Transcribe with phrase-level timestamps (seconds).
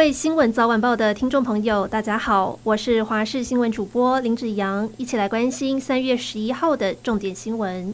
[0.00, 7.92] 各位新闻早晚报的听众朋友，大家好，我是华视新闻主播林子阳，一起来关心三月十一号的重点新闻。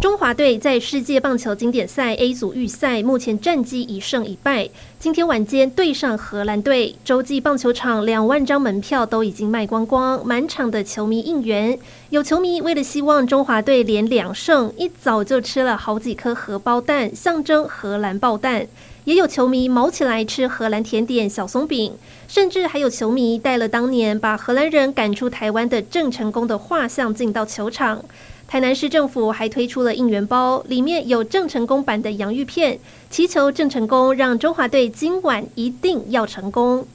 [0.00, 4.70] 中华队在世界棒球经典赛 A 组预赛，目前战绩一胜一败。
[5.00, 11.76] 今天晚间对上荷兰队，洲际棒球场两万张门票都已经卖光光，满场的球迷应援。
[12.10, 18.68] 有球迷为了希望中华队连两胜，一早就吃了好几颗荷包蛋，象征荷兰爆蛋。
[19.02, 21.94] 也有球迷卯起来吃荷兰甜点小松饼，
[22.28, 28.04] 甚至还有球迷带了当年把荷兰人赶出台湾的郑成功的画像进到球场。
[28.48, 32.80] 台南市政府还推出了应援包，里面有郑成功版的洋芋片，
[33.10, 36.88] 祈求郑成功让中华队今晚一定要成功。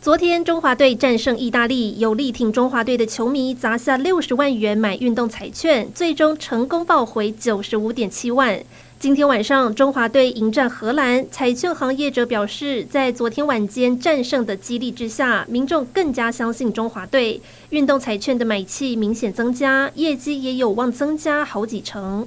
[0.00, 8.60] 昨天中华队战胜意大利，有力挺中华队的球迷砸下六十万元买运动彩券，最终成功抱回九十五点七万。
[9.00, 11.24] 今天晚上，中华队迎战荷兰。
[11.30, 17.40] 彩券行业者表示，在昨天晚间战胜的激励之下，民众更加相信中华队。
[17.70, 22.26] 运动彩券的买气明显增加，业绩也有望增加好几成。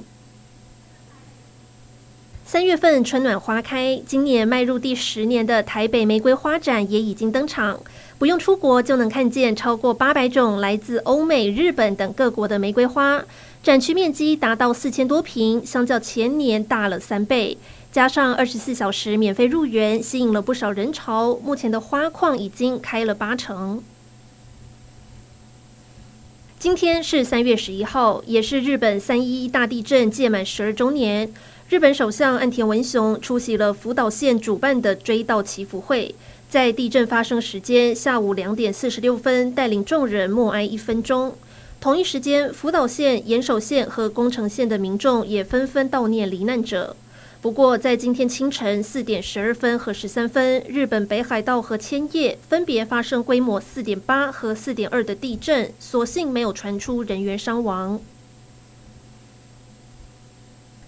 [2.46, 7.82] 三月份春暖花开，今年迈入第十年的台北玫瑰花展也已经登场。
[8.18, 13.26] 不用出国就能看见超过八百种来自欧美、日本等各国的玫瑰花。
[13.64, 17.56] 展区面积达到四千多平，相较前年大了三倍。
[17.92, 21.38] 加上二十四小时免费入园，吸引了不少人潮。
[21.44, 23.84] 目前的花矿已经开了八成。
[26.58, 31.32] 今天是三月十一号，也是日本三一一大地震届满十二周年。
[31.70, 36.16] 日本首相岸田文雄出席了福岛县主办的追悼祈福会，
[36.50, 41.36] 在地震发生时间下午两点四十六分，带领众人默哀一分钟。
[41.82, 46.96] 同一时间，福岛县、岩手县和宫城县的民众也纷纷悼念罹难者。
[47.42, 58.00] 不过，在今天清晨四点十二分和十三分，日本北海道和千叶分别发生规模四点八和四点二的地震，所幸没有传出人员伤亡。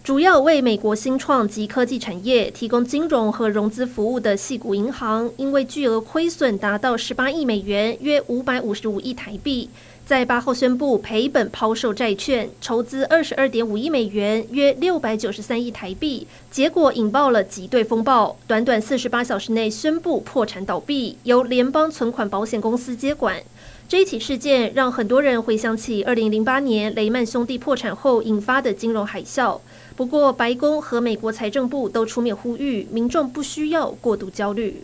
[0.04, 9.70] 主要为美国新创及科技产业提供金融和融资服务的矽谷银行，因为巨额亏损达到十八亿美元，约五百五十五亿台币。
[10.06, 23.42] 在八号宣布赔本抛售债券，筹资二十二点五亿美元，约六百九十三亿台币，结果引爆了挤兑风暴，短短四十八小时内宣布破产倒闭，由联邦存款保险公司接管。
[23.88, 29.60] 这一起事件让很多人回想起二零零八年雷曼兄弟破产后引发的金融海啸。
[29.96, 34.84] 不过，白宫和美国财政部都出面呼吁民众不需要过度焦虑。